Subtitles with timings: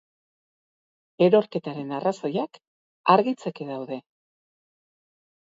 [1.25, 2.59] Erorketaren arrazoiak
[3.17, 4.01] argitzeke daude.